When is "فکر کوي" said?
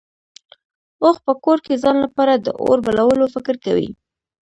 3.35-3.89